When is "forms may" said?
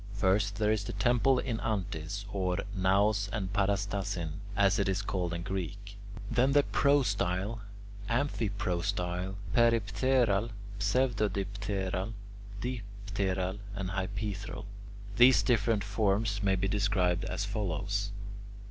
15.83-16.55